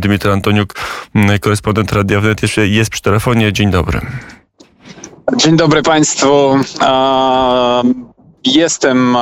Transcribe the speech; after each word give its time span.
Dmytro 0.00 0.32
Antoniuk, 0.32 0.74
korespondent 1.40 1.92
Radia 1.92 2.20
Wnet, 2.20 2.40
jest 2.56 2.90
przy 2.90 3.02
telefonie. 3.02 3.52
Dzień 3.52 3.70
dobry. 3.70 4.00
Dzień 5.36 5.56
dobry 5.56 5.82
Państwu. 5.82 6.58
Jestem 8.44 9.16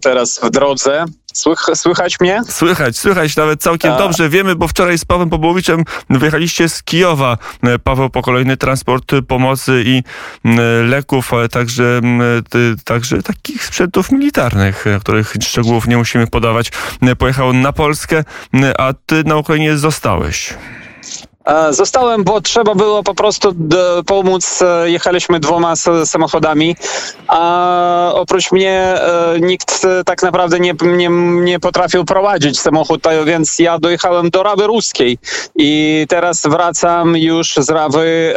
teraz 0.00 0.40
w 0.42 0.50
drodze. 0.50 1.04
Słychać 1.74 2.20
mnie? 2.20 2.40
Słychać, 2.48 2.98
słychać 2.98 3.36
nawet 3.36 3.62
całkiem 3.62 3.92
A... 3.92 3.98
dobrze. 3.98 4.28
Wiemy, 4.28 4.56
bo 4.56 4.68
wczoraj 4.68 4.98
z 4.98 5.04
Pawłem 5.04 5.30
Pobołowiczem 5.30 5.84
wyjechaliście 6.10 6.68
z 6.68 6.82
Kijowa. 6.82 7.38
Paweł 7.84 8.10
po 8.10 8.22
kolejny 8.22 8.56
transport 8.56 9.12
pomocy 9.28 9.82
i 9.86 10.02
leków, 10.84 11.34
ale 11.34 11.48
także, 11.48 12.00
także 12.84 13.22
takich 13.22 13.64
sprzętów 13.64 14.12
militarnych, 14.12 14.84
których 15.00 15.34
szczegółów 15.42 15.88
nie 15.88 15.96
musimy 15.96 16.26
podawać. 16.26 16.72
Pojechał 17.18 17.52
na 17.52 17.72
Polskę, 17.72 18.24
a 18.78 18.92
ty 19.06 19.24
na 19.24 19.36
Ukrainie 19.36 19.76
zostałeś. 19.76 20.54
E, 21.46 21.72
zostałem, 21.72 22.24
bo 22.24 22.40
trzeba 22.40 22.74
było 22.74 23.02
po 23.02 23.14
prostu 23.14 23.54
pomóc. 24.06 24.62
E, 24.62 24.90
jechaliśmy 24.90 25.40
dwoma 25.40 25.74
samochodami, 26.04 26.76
a 27.28 28.10
oprócz 28.14 28.52
mnie 28.52 28.72
e, 28.72 29.40
nikt 29.40 29.86
tak 30.06 30.22
naprawdę 30.22 30.60
nie, 30.60 30.74
nie, 30.82 31.08
nie 31.42 31.60
potrafił 31.60 32.04
prowadzić 32.04 32.60
samochód, 32.60 33.02
więc 33.24 33.58
ja 33.58 33.78
dojechałem 33.78 34.30
do 34.30 34.42
Rawy 34.42 34.66
Ruskiej 34.66 35.18
i 35.56 36.06
teraz 36.08 36.42
wracam 36.42 37.16
już 37.16 37.54
z 37.56 37.70
Rawy. 37.70 38.36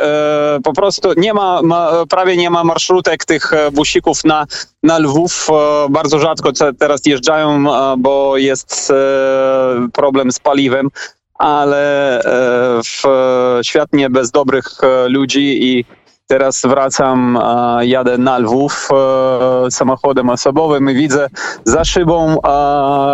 Po 0.64 0.74
prostu 0.74 1.14
nie 1.18 1.34
ma, 1.34 1.62
prawie 2.10 2.38
nie 2.38 2.50
ma 2.50 2.64
marszrutek 2.64 3.26
tych 3.26 3.52
busików 3.72 4.24
na, 4.24 4.46
na 4.84 5.00
Lwów. 5.00 5.48
Bardzo 5.90 6.20
rzadko 6.20 6.52
teraz 6.80 7.02
jeżdżają, 7.06 7.66
bo 7.98 8.38
jest 8.38 8.94
problem 9.94 10.32
z 10.32 10.40
paliwem 10.40 10.90
ale 11.40 12.20
e, 12.20 12.82
w 12.84 13.04
świat 13.62 13.90
nie 13.94 14.10
bez 14.10 14.32
dobrych 14.32 14.66
e, 14.84 15.10
ludzi 15.10 15.64
i 15.64 15.86
Teraz 16.32 16.62
wracam, 16.62 17.40
jadę 17.82 18.18
na 18.18 18.38
Lwów 18.38 18.90
e, 18.92 19.72
samochodem 19.72 20.30
osobowym 20.30 20.90
i 20.90 20.94
widzę 20.94 21.28
za 21.64 21.86
szybą 21.86 22.38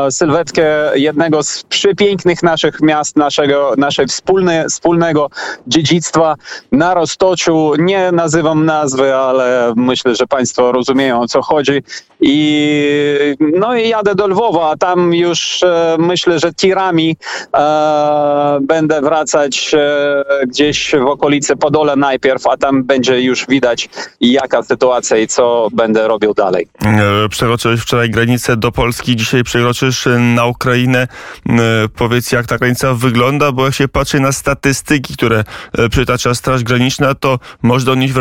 sylwetkę 0.10 0.64
jednego 0.96 1.44
z 1.44 1.64
przepięknych 1.64 2.44
naszych 2.44 2.82
miast, 2.82 3.16
naszego, 3.16 3.74
naszej 3.78 4.08
wspólne, 4.08 4.66
wspólnego 4.70 5.30
dziedzictwa 5.68 6.36
na 6.72 6.94
Roztoczu. 6.94 7.74
Nie 7.80 8.12
nazywam 8.12 8.66
nazwy, 8.66 9.16
ale 9.16 9.74
myślę, 9.76 10.16
że 10.16 10.28
Państwo 10.28 10.72
rozumieją 10.72 11.22
o 11.22 11.28
co 11.28 11.42
chodzi. 11.42 11.84
I, 12.28 13.36
no 13.40 13.76
i 13.76 13.90
jadę 13.90 14.16
do 14.16 14.28
Lwowa, 14.28 14.72
a 14.72 14.78
tam 14.78 15.14
już 15.14 15.64
e, 15.64 15.96
myślę, 16.00 16.40
że 16.40 16.54
tirami 16.54 17.18
e, 17.54 18.60
będę 18.62 19.02
wracać 19.02 19.72
e, 19.74 20.24
gdzieś 20.48 20.92
w 20.92 21.08
okolicy 21.08 21.56
Podola 21.56 21.96
najpierw, 21.96 22.48
a 22.48 22.58
tam 22.58 22.84
będzie 22.84 23.22
już 23.22 23.48
widać, 23.48 23.90
jaka 24.22 24.64
sytuacja 24.64 25.18
i 25.18 25.28
co 25.28 25.68
będę 25.74 26.08
robił 26.08 26.34
dalej. 26.34 26.68
E, 26.86 27.30
przekroczyłeś 27.30 27.82
wczoraj 27.82 28.10
granicę 28.10 28.58
do 28.58 28.72
Polski, 28.72 29.16
dzisiaj 29.16 29.44
przekroczysz 29.44 30.08
na 30.36 30.46
Ukrainę. 30.46 31.08
E, 31.50 31.54
powiedz, 31.96 32.32
jak 32.32 32.46
ta 32.46 32.58
granica 32.58 32.94
wygląda, 32.94 33.52
bo 33.52 33.66
jak 33.66 33.74
się 33.74 33.88
patrzy 33.88 34.20
na 34.20 34.32
statystyki, 34.32 35.14
które 35.14 35.44
e, 35.78 35.90
przytacza 35.90 36.36
Straż 36.36 36.64
Graniczna, 36.64 37.16
to 37.16 37.40
można 37.62 37.92
odnieść 37.92 38.14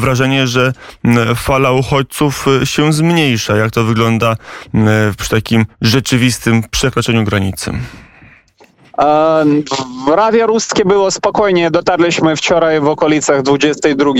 wrażenie, 0.00 0.46
że 0.46 0.72
fala 1.36 1.72
uchodźców 1.72 2.46
się 2.64 2.92
zmniejsza. 2.92 3.47
Jak 3.56 3.70
to 3.70 3.84
wygląda 3.84 4.36
przy 5.18 5.30
takim 5.30 5.66
rzeczywistym 5.80 6.62
przekroczeniu 6.70 7.24
granicy? 7.24 7.72
W 8.98 10.08
Rawie 10.08 10.46
Ruskie 10.46 10.84
było 10.84 11.10
spokojnie. 11.10 11.70
Dotarliśmy 11.70 12.36
wczoraj 12.36 12.80
w 12.80 12.88
okolicach 12.88 13.42
22 13.42 14.10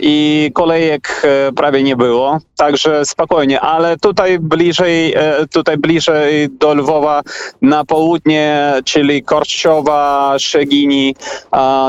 i 0.00 0.50
kolejek 0.54 1.22
e, 1.24 1.52
prawie 1.52 1.82
nie 1.82 1.96
było, 1.96 2.38
także 2.56 3.04
spokojnie. 3.04 3.60
Ale 3.60 3.96
tutaj 3.96 4.38
bliżej, 4.38 5.14
e, 5.14 5.46
tutaj 5.46 5.76
bliżej 5.76 6.48
do 6.50 6.74
Lwowa 6.74 7.22
na 7.62 7.84
południe, 7.84 8.72
czyli 8.84 9.22
Korczowa, 9.22 10.34
Szegini, 10.38 11.14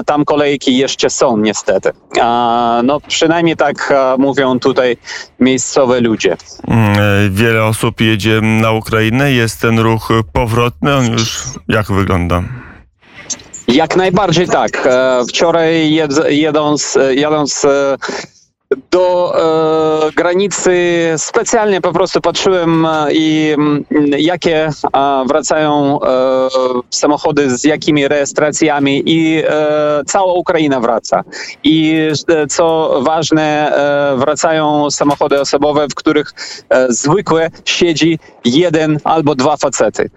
tam 0.05 0.25
kolejki 0.25 0.77
jeszcze 0.77 1.09
są 1.09 1.37
niestety. 1.37 1.91
No 2.83 2.99
przynajmniej 3.07 3.55
tak 3.55 3.93
mówią 4.17 4.59
tutaj 4.59 4.97
miejscowe 5.39 6.01
ludzie. 6.01 6.37
Mm, 6.67 6.99
e, 6.99 7.29
wiele 7.29 7.63
osób 7.65 8.01
jedzie 8.01 8.41
na 8.41 8.71
Ukrainę, 8.71 9.31
jest 9.31 9.61
ten 9.61 9.79
ruch 9.79 10.09
powrotny, 10.33 10.95
on 10.95 11.11
już 11.11 11.46
jak 11.67 11.91
wygląda? 11.91 12.43
Jak 13.67 13.95
najbardziej 13.95 14.47
tak. 14.47 14.85
E, 14.85 15.21
wczoraj 15.29 15.91
jedąc, 16.29 16.97
e, 16.97 17.15
jadąc 17.15 17.65
e, 17.65 17.97
do 18.91 19.33
e, 20.07 20.11
granicy 20.11 21.13
specjalnie 21.17 21.81
po 21.81 21.94
prostu 21.94 22.22
patrzyłem 22.22 22.85
e, 22.85 23.13
i 23.13 23.53
m, 23.57 23.85
jakie 24.17 24.69
e, 24.94 25.25
wracają 25.28 26.00
e, 26.01 26.07
samochody 26.89 27.57
z 27.57 27.63
jakimi 27.63 28.07
rejestracjami 28.07 29.03
i 29.06 29.44
e, 29.47 30.01
cała 30.06 30.33
Ukraina 30.33 30.79
wraca. 30.79 31.23
I 31.63 31.97
e, 32.29 32.47
co 32.47 33.00
ważne, 33.01 33.72
wracają 34.17 34.91
samochody 34.91 35.41
osobowe, 35.41 35.88
w 35.88 35.95
których 35.95 36.33
zwykle 36.89 37.50
siedzi 37.66 38.19
jeden 38.45 39.00
albo 39.03 39.35
dwa 39.35 39.57
facety. 39.57 40.09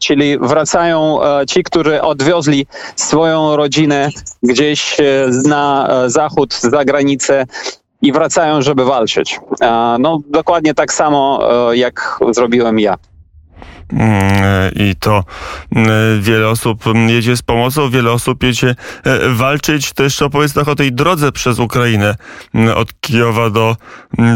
czyli 0.00 0.38
wracają 0.38 1.18
ci, 1.48 1.62
którzy 1.62 2.02
odwiozli 2.02 2.66
swoją 2.96 3.56
rodzinę 3.56 4.08
gdzieś 4.42 4.96
na 5.44 5.88
zachód, 6.06 6.54
za 6.54 6.84
granicę 6.84 7.21
i 8.02 8.12
wracają, 8.12 8.62
żeby 8.62 8.84
walczyć. 8.84 9.40
No 9.98 10.18
dokładnie 10.30 10.74
tak 10.74 10.92
samo, 10.92 11.48
e, 11.70 11.76
jak 11.76 12.18
zrobiłem 12.30 12.78
ja. 12.78 12.96
Mm, 13.92 14.72
I 14.74 14.94
to 15.00 15.24
mm, 15.76 16.22
wiele 16.22 16.48
osób 16.48 16.84
jedzie 17.08 17.36
z 17.36 17.42
pomocą, 17.42 17.90
wiele 17.90 18.12
osób 18.12 18.42
jedzie 18.42 18.74
e, 19.04 19.28
walczyć. 19.28 19.92
Jeszcze 19.98 20.24
opowiedz 20.24 20.52
trochę 20.52 20.70
o 20.70 20.74
tej 20.74 20.92
drodze 20.92 21.32
przez 21.32 21.58
Ukrainę 21.58 22.14
mm, 22.54 22.76
od 22.76 23.00
Kijowa 23.00 23.50
do, 23.50 23.76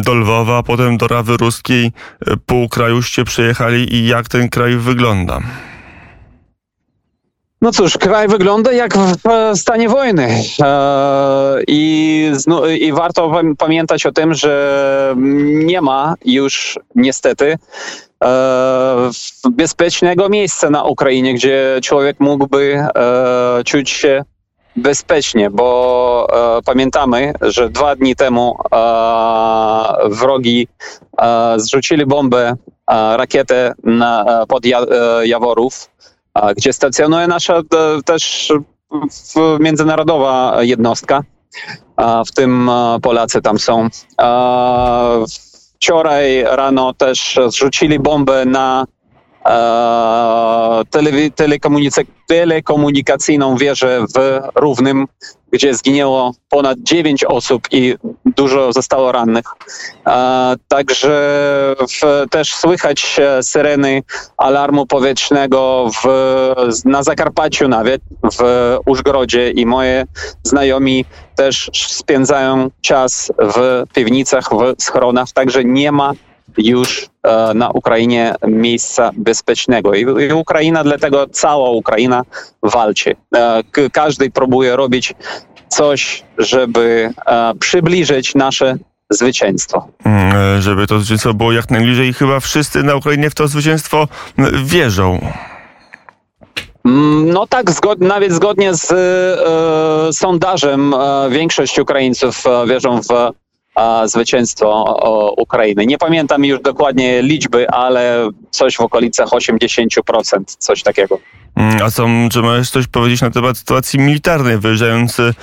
do 0.02 0.14
Lwowa, 0.14 0.62
potem 0.62 0.96
do 0.96 1.08
Rawy 1.08 1.36
Ruskiej. 1.36 1.92
E, 2.26 2.36
pół 2.46 2.68
krajuście 2.68 3.24
przyjechali 3.24 3.94
i 3.94 4.06
jak 4.06 4.28
ten 4.28 4.48
kraj 4.48 4.76
wygląda. 4.76 5.40
No 7.66 7.72
cóż, 7.72 7.98
kraj 7.98 8.28
wygląda 8.28 8.72
jak 8.72 8.98
w 8.98 9.58
stanie 9.58 9.88
wojny. 9.88 10.42
E, 10.62 11.62
i, 11.66 12.32
i 12.80 12.92
warto 12.92 13.32
pamiętać 13.58 14.06
o 14.06 14.12
tym, 14.12 14.34
że 14.34 15.14
nie 15.46 15.80
ma 15.80 16.14
już 16.24 16.78
niestety 16.94 17.58
e, 18.24 19.10
bezpiecznego 19.50 20.28
miejsca 20.28 20.70
na 20.70 20.84
Ukrainie, 20.84 21.34
gdzie 21.34 21.78
człowiek 21.82 22.20
mógłby 22.20 22.74
e, 22.74 23.64
czuć 23.64 23.90
się 23.90 24.24
bezpiecznie, 24.76 25.50
bo 25.50 26.62
pamiętamy, 26.64 27.32
że 27.40 27.70
dwa 27.70 27.96
dni 27.96 28.16
temu 28.16 28.56
wrogi 30.10 30.68
zrzucili 31.56 32.06
bombę, 32.06 32.56
rakietę 33.16 33.74
na, 33.84 34.44
pod 34.48 34.62
Jaworów 35.24 35.88
gdzie 36.56 36.72
stacjonuje 36.72 37.26
nasza 37.26 37.62
też 38.04 38.52
międzynarodowa 39.60 40.56
jednostka, 40.60 41.22
w 42.26 42.32
tym 42.34 42.70
Polacy 43.02 43.42
tam 43.42 43.58
są. 43.58 43.88
Wczoraj 45.76 46.42
rano 46.42 46.94
też 46.94 47.38
zrzucili 47.48 47.98
bombę 47.98 48.44
na 48.44 48.84
telekomunikacyjną 52.26 53.56
wieżę 53.56 54.04
w 54.16 54.40
Równym, 54.54 55.06
gdzie 55.50 55.74
zginęło 55.74 56.32
ponad 56.48 56.78
9 56.78 57.24
osób 57.24 57.62
i 57.70 57.94
dużo 58.24 58.72
zostało 58.72 59.12
rannych. 59.12 59.44
Także 60.68 61.10
w, 61.78 62.26
też 62.30 62.54
słychać 62.54 63.16
syreny 63.42 64.02
alarmu 64.36 64.86
powietrznego 64.86 65.90
w, 66.02 66.08
na 66.84 67.02
Zakarpaciu 67.02 67.68
nawet, 67.68 68.02
w 68.38 68.76
Użgrodzie 68.86 69.50
i 69.50 69.66
moje 69.66 70.04
znajomi 70.42 71.04
też 71.36 71.70
spędzają 71.74 72.70
czas 72.80 73.32
w 73.38 73.82
piwnicach, 73.94 74.48
w 74.78 74.82
schronach, 74.82 75.32
także 75.32 75.64
nie 75.64 75.92
ma 75.92 76.12
już 76.58 77.06
e, 77.22 77.54
na 77.54 77.70
Ukrainie 77.70 78.34
miejsca 78.46 79.10
bezpiecznego. 79.16 79.94
I 79.94 80.32
Ukraina, 80.32 80.84
dlatego 80.84 81.26
cała 81.26 81.70
Ukraina 81.70 82.22
walczy. 82.62 83.16
E, 83.34 83.62
każdy 83.92 84.30
próbuje 84.30 84.76
robić 84.76 85.14
coś, 85.68 86.22
żeby 86.38 87.12
e, 87.26 87.54
przybliżyć 87.60 88.34
nasze 88.34 88.76
zwycięstwo. 89.10 89.88
Mm, 90.04 90.62
żeby 90.62 90.86
to 90.86 90.98
zwycięstwo 90.98 91.34
było 91.34 91.52
jak 91.52 91.70
najbliżej. 91.70 92.14
Chyba 92.14 92.40
wszyscy 92.40 92.82
na 92.82 92.96
Ukrainie 92.96 93.30
w 93.30 93.34
to 93.34 93.48
zwycięstwo 93.48 94.08
wierzą. 94.64 95.20
Mm, 96.84 97.30
No 97.32 97.46
tak, 97.46 97.70
zgod, 97.70 98.00
nawet 98.00 98.32
zgodnie 98.32 98.74
z 98.74 98.92
e, 98.92 100.12
sondażem 100.12 100.94
e, 100.94 101.30
większość 101.30 101.78
Ukraińców 101.78 102.44
wierzą 102.66 103.00
w 103.02 103.06
zwycięstwo 104.04 104.96
Ukrainy. 105.38 105.86
Nie 105.86 105.98
pamiętam 105.98 106.44
już 106.44 106.60
dokładnie 106.60 107.22
liczby, 107.22 107.70
ale 107.70 108.28
coś 108.50 108.76
w 108.76 108.80
okolicach 108.80 109.28
80%, 109.28 110.56
coś 110.58 110.82
takiego. 110.82 111.18
Mm, 111.56 111.82
A 111.82 111.90
co, 111.90 112.06
czy 112.30 112.42
możesz 112.42 112.70
coś 112.70 112.86
powiedzieć 112.86 113.20
na 113.20 113.30
temat 113.30 113.58
sytuacji 113.58 113.98
militarnej? 113.98 114.58
Wyjeżdżając 114.58 115.20
y, 115.20 115.34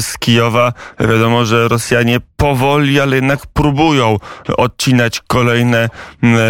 z 0.00 0.18
Kijowa, 0.18 0.72
wiadomo, 1.00 1.44
że 1.44 1.68
Rosjanie 1.68 2.18
powoli, 2.36 3.00
ale 3.00 3.16
jednak 3.16 3.46
próbują 3.46 4.16
odcinać 4.56 5.20
kolejne 5.26 5.88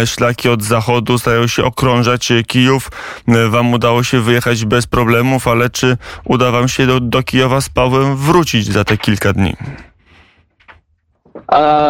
szlaki 0.05 0.49
od 0.49 0.63
zachodu, 0.63 1.17
starają 1.17 1.47
się 1.47 1.63
okrążać 1.63 2.29
Kijów. 2.47 2.91
Y, 3.29 3.49
Wam 3.49 3.73
udało 3.73 4.03
się 4.03 4.21
wyjechać 4.21 4.65
bez 4.65 4.87
problemów, 4.87 5.47
ale 5.47 5.69
czy 5.69 5.97
uda 6.25 6.51
wam 6.51 6.67
się 6.67 6.87
do, 6.87 6.99
do 6.99 7.23
Kijowa 7.23 7.61
z 7.61 7.69
Pawłem 7.69 8.15
wrócić 8.15 8.65
za 8.65 8.83
te 8.83 8.97
kilka 8.97 9.33
dni? 9.33 9.55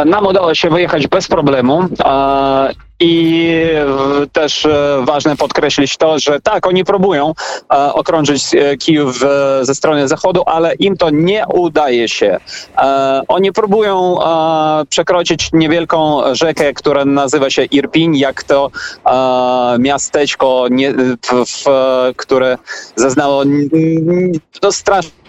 Nam 0.06 0.26
udało 0.28 0.56
się 0.56 0.70
wyjechać 0.70 1.08
bez 1.08 1.28
problemu. 1.28 1.90
I 3.00 3.54
też 4.32 4.66
e, 4.66 5.02
ważne 5.06 5.36
podkreślić 5.36 5.98
to, 5.98 6.20
że 6.20 6.42
tak, 6.42 6.68
oni 6.68 6.86
próbują 6.86 7.34
e, 7.74 7.94
okrążyć 7.94 8.56
e, 8.56 8.78
Kijów 8.78 9.20
ze 9.62 9.76
strony 9.76 10.08
zachodu, 10.08 10.44
ale 10.46 10.74
im 10.74 10.98
to 10.98 11.10
nie 11.10 11.46
udaje 11.54 12.10
się. 12.10 12.38
Oni 13.28 13.52
próbują 13.52 14.18
przekroczyć 14.90 15.50
niewielką 15.54 16.22
rzekę, 16.36 16.74
która 16.74 17.06
nazywa 17.06 17.50
się 17.50 17.64
Irpin, 17.64 18.16
jak 18.16 18.44
to 18.44 18.72
miasteczko, 19.80 20.68
które 22.16 22.58
zaznało 22.96 23.44
no, 24.64 24.72
strasznie 24.72 25.27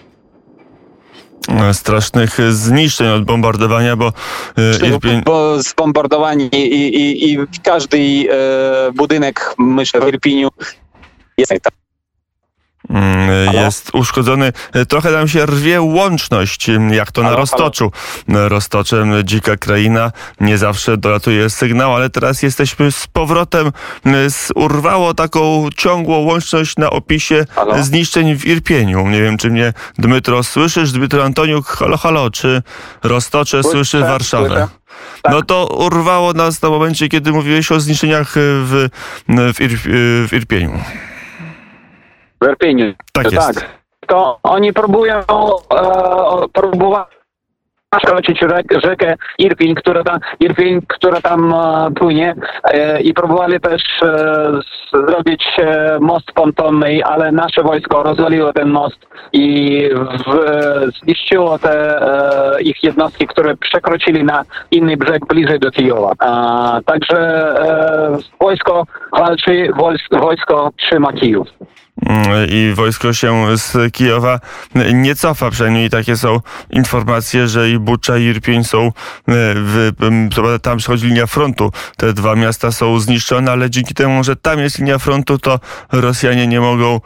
Strasznych 1.71 2.37
zniszczeń 2.51 3.07
od 3.07 3.25
bombardowania, 3.25 3.95
bo 3.95 4.13
y, 4.57 4.87
Irpień... 4.87 5.21
bo 5.25 5.63
zbombardowani 5.63 6.49
i, 6.53 6.95
i, 6.95 7.33
i 7.33 7.37
każdy 7.63 7.97
e, 7.97 8.91
budynek, 8.91 9.55
myślę, 9.57 10.01
w 10.01 10.07
Irpiniu 10.07 10.49
jest 11.37 11.51
tak. 11.63 11.78
Mm, 12.89 13.47
Halo? 13.47 13.61
jest 13.61 13.89
uszkodzony. 13.93 14.53
Trochę 14.87 15.11
nam 15.11 15.27
się 15.27 15.45
rwie 15.45 15.81
łączność, 15.81 16.67
jak 16.91 17.11
to 17.11 17.21
na 17.21 17.27
Halo, 17.27 17.39
Roztoczu. 17.39 17.91
Roztoczem 18.27 19.13
dzika 19.23 19.57
kraina, 19.57 20.11
nie 20.39 20.57
zawsze 20.57 20.97
dolatuje 20.97 21.49
sygnał, 21.49 21.95
ale 21.95 22.09
teraz 22.09 22.43
jesteśmy 22.43 22.91
z 22.91 23.07
powrotem. 23.07 23.71
Urwało 24.55 25.13
taką 25.13 25.69
ciągłą 25.77 26.17
łączność 26.17 26.77
na 26.77 26.89
opisie 26.89 27.45
zniszczeń 27.79 28.35
w 28.37 28.45
Irpieniu. 28.45 29.07
Nie 29.07 29.21
wiem, 29.21 29.37
czy 29.37 29.49
mnie 29.49 29.73
Dmytro 29.97 30.43
słyszysz? 30.43 30.91
Dmytro 30.91 31.23
Antoniuk, 31.23 31.67
halo, 31.67 31.97
halo, 31.97 32.29
czy 32.29 32.61
Roztocze 33.03 33.63
słyszy 33.63 33.99
Warszawę? 33.99 34.67
Tak. 35.21 35.31
No 35.33 35.41
to 35.41 35.67
urwało 35.67 36.33
nas 36.33 36.61
na 36.61 36.69
momencie, 36.69 37.09
kiedy 37.09 37.31
mówiłeś 37.31 37.71
o 37.71 37.79
zniszczeniach 37.79 38.33
w, 38.35 38.87
w, 39.27 39.61
Ir, 39.61 39.79
w 40.29 40.33
Irpieniu. 40.33 40.79
W. 42.41 42.55
Tak 43.13 43.23
to 43.23 43.31
jest. 43.31 43.59
tak. 43.59 43.69
To 44.07 44.39
oni 44.43 44.73
próbują 44.73 45.15
e, 45.15 45.23
próbować 46.53 47.19
przekroczyć 47.97 48.39
rzek, 48.39 48.83
rzekę 48.83 49.15
Irpin, 49.37 49.75
która 49.75 50.03
tam, 50.03 50.19
Irpin, 50.39 50.81
która 50.87 51.21
tam 51.21 51.53
e, 51.53 51.91
płynie 51.95 52.35
e, 52.63 53.01
i 53.01 53.13
próbowali 53.13 53.59
też 53.59 53.83
e, 54.03 54.51
zrobić 54.93 55.43
e, 55.57 55.97
most 56.01 56.31
pontonny, 56.31 56.99
ale 57.05 57.31
nasze 57.31 57.63
wojsko 57.63 58.03
rozwaliło 58.03 58.53
ten 58.53 58.69
most 58.69 59.07
i 59.33 59.89
w, 59.93 60.91
zniszczyło 60.99 61.59
te 61.59 62.01
e, 62.01 62.61
ich 62.61 62.83
jednostki, 62.83 63.27
które 63.27 63.57
przekroczyli 63.57 64.23
na 64.23 64.43
inny 64.71 64.97
brzeg 64.97 65.25
bliżej 65.25 65.59
do 65.59 65.71
Kijowa. 65.71 66.11
E, 66.11 66.83
także 66.83 67.17
e, 67.17 68.17
wojsko 68.39 68.83
walczy, 69.11 69.69
wojsko, 69.75 70.19
wojsko 70.19 70.71
trzyma 70.77 71.13
Kijów. 71.13 71.47
Mm, 72.05 72.49
i 72.49 72.73
wojsko 72.75 73.13
się 73.13 73.57
z 73.57 73.93
Kijowa 73.93 74.39
nie 74.93 75.15
cofa. 75.15 75.51
Przynajmniej 75.51 75.89
takie 75.89 76.17
są 76.17 76.39
informacje, 76.69 77.47
że 77.47 77.69
i 77.69 77.79
Bucza 77.79 78.17
i 78.17 78.23
Irpień 78.23 78.63
są 78.63 78.87
e, 78.87 78.91
w, 79.27 79.91
tam 80.61 80.77
przychodzi 80.77 81.07
linia 81.07 81.27
frontu. 81.27 81.71
Te 81.97 82.13
dwa 82.13 82.35
miasta 82.35 82.71
są 82.71 82.99
zniszczone, 82.99 83.51
ale 83.51 83.69
dzięki 83.69 83.93
temu, 83.93 84.23
że 84.23 84.35
tam 84.35 84.59
jest 84.59 84.79
linia 84.79 84.97
frontu, 84.97 85.37
to 85.37 85.59
Rosjanie 85.91 86.47
nie 86.47 86.61
mogą 86.61 87.01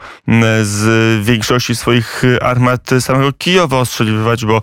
z 0.62 1.25
większości 1.25 1.75
swoich 1.75 2.24
armat 2.42 2.90
samego 3.00 3.34
Kijowa 3.34 3.80
ostrzeliwać, 3.80 4.45
bo 4.45 4.62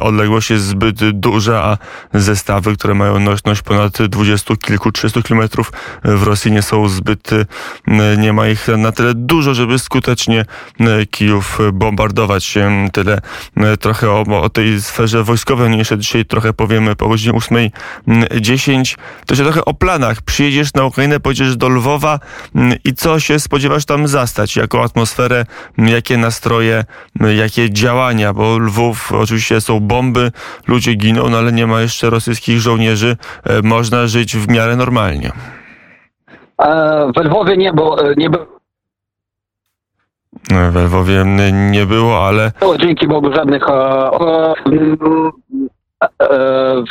odległość 0.00 0.50
jest 0.50 0.64
zbyt 0.64 1.10
duża, 1.10 1.62
a 1.64 1.78
zestawy, 2.18 2.76
które 2.76 2.94
mają 2.94 3.20
nośność 3.20 3.62
ponad 3.62 4.02
dwudziestu 4.02 4.56
kilku, 4.56 4.92
trzystu 4.92 5.22
kilometrów 5.22 5.72
w 6.04 6.22
Rosji 6.22 6.52
nie 6.52 6.62
są 6.62 6.88
zbyt, 6.88 7.30
nie 8.18 8.32
ma 8.32 8.48
ich 8.48 8.68
na 8.68 8.92
tyle 8.92 9.14
dużo, 9.14 9.55
żeby 9.56 9.78
skutecznie 9.78 10.44
e, 10.80 11.06
Kijów 11.06 11.58
bombardować. 11.72 12.56
Em, 12.56 12.90
Tyle 12.90 13.20
e, 13.56 13.76
trochę 13.76 14.10
o, 14.10 14.24
o 14.42 14.48
tej 14.48 14.80
sferze 14.80 15.22
wojskowej. 15.24 15.70
Nie 15.70 15.78
jeszcze 15.78 15.98
dzisiaj 15.98 16.24
trochę 16.24 16.52
powiemy 16.52 16.96
po 16.96 17.08
godzinie 17.08 17.38
8.10. 17.38 18.96
To 19.26 19.36
się 19.36 19.42
trochę 19.42 19.64
o 19.64 19.74
planach. 19.74 20.22
Przyjedziesz 20.22 20.74
na 20.74 20.84
Ukrainę, 20.84 21.20
pojedziesz 21.20 21.56
do 21.56 21.68
Lwowa 21.68 22.18
i 22.84 22.94
co 22.94 23.20
się 23.20 23.40
spodziewasz 23.40 23.84
tam 23.84 24.08
zastać? 24.08 24.56
Jaką 24.56 24.82
atmosferę, 24.82 25.46
jakie 25.78 26.16
nastroje, 26.16 26.84
jakie 27.36 27.70
działania? 27.70 28.32
Bo 28.32 28.58
Lwów 28.58 29.12
oczywiście 29.12 29.60
są 29.60 29.80
bomby, 29.80 30.32
ludzie 30.66 30.94
giną, 30.94 31.28
no 31.28 31.38
ale 31.38 31.52
nie 31.52 31.66
ma 31.66 31.80
jeszcze 31.80 32.10
rosyjskich 32.10 32.60
żołnierzy. 32.60 33.16
E, 33.44 33.62
Można 33.62 34.06
żyć 34.06 34.36
w 34.36 34.48
miarę 34.48 34.76
normalnie. 34.76 35.32
E, 36.62 37.12
we 37.16 37.22
Lwowie 37.22 37.56
nie 37.56 37.72
było, 37.72 37.96
nie 38.16 38.30
było 38.30 38.44
E, 38.44 38.55
We 40.50 40.84
Lwowie 40.84 41.24
nie 41.52 41.86
było, 41.86 42.26
ale 42.26 42.52
było 42.60 42.78
dzięki 42.78 43.06
Bogu 43.08 43.32
żadnych. 43.32 43.68
E, 43.68 44.10
e, 46.22 46.84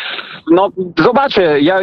no, 0.51 0.69
zobaczę. 1.03 1.61
Ja 1.61 1.79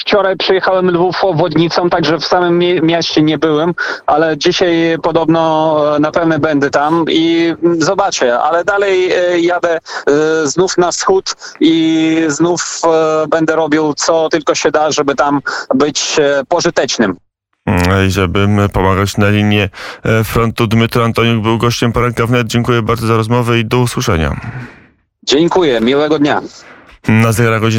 wczoraj 0.00 0.36
przyjechałem 0.36 0.90
Lwów 0.90 1.24
obwodnicą, 1.24 1.90
także 1.90 2.18
w 2.18 2.24
samym 2.24 2.58
mie- 2.58 2.80
mieście 2.82 3.22
nie 3.22 3.38
byłem, 3.38 3.74
ale 4.06 4.38
dzisiaj 4.38 4.96
podobno 5.02 5.76
e, 5.96 5.98
na 6.00 6.10
pewno 6.10 6.38
będę 6.38 6.70
tam 6.70 7.04
i 7.08 7.54
zobaczę. 7.78 8.38
Ale 8.38 8.64
dalej 8.64 9.12
jadę 9.40 9.78
znów 10.44 10.78
na 10.78 10.92
wschód 10.92 11.34
i 11.60 12.16
znów 12.28 12.80
będę 13.28 13.56
robił 13.56 13.94
co 13.94 14.28
tylko 14.28 14.54
się 14.54 14.70
da, 14.70 14.90
żeby 14.90 15.14
tam 15.14 15.40
być 15.74 16.16
pożytecznym. 16.48 17.16
Mm, 17.70 18.10
żeby 18.10 18.48
pomagać 18.72 19.16
na 19.16 19.30
linii 19.30 19.60
e, 19.60 20.24
frontu. 20.24 20.66
Dmytro 20.66 21.04
Antoniuk 21.04 21.42
był 21.42 21.58
gościem 21.58 21.92
poranka 21.92 22.26
wnet. 22.26 22.46
Dziękuję 22.46 22.82
bardzo 22.82 23.06
za 23.06 23.16
rozmowę 23.16 23.58
i 23.58 23.64
do 23.64 23.78
usłyszenia. 23.78 24.40
Dziękuję, 25.22 25.80
miłego 25.80 26.18
dnia. 26.18 26.42
Na 27.08 27.32
zegarach 27.32 27.60
godzina 27.60 27.78